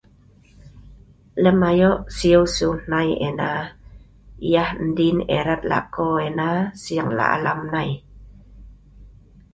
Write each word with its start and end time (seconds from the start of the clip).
Lem 1.43 1.59
ayoq 1.69 1.95
sieu 2.17 2.43
siu 2.55 2.69
hnai 2.81 3.09
ena 3.27 3.49
yeh 4.51 4.69
ndien 4.87 5.19
erat 5.37 5.61
la’ 5.69 5.79
ko 5.95 6.05
ena 6.27 6.49
sieng 6.83 7.09
la’ 7.17 7.25
alam 7.35 7.59
nai 7.73 7.91